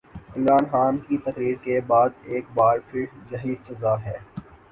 [0.35, 4.17] عمران خان کی تقریر کے بعد ایک بار پھر یہی فضا ہے۔